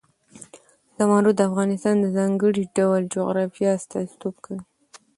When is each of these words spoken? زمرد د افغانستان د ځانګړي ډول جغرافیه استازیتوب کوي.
زمرد 0.97 1.29
د 1.37 1.39
افغانستان 1.49 1.95
د 1.99 2.05
ځانګړي 2.17 2.63
ډول 2.77 3.01
جغرافیه 3.15 3.69
استازیتوب 3.77 4.35
کوي. 4.45 4.61